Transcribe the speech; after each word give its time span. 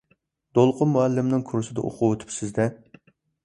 دولقۇن 0.57 0.89
مۇئەللىمنىڭ 0.93 1.45
كۇرسىدا 1.51 1.87
ئوقۇۋېتىپسىز-دە. 1.91 2.69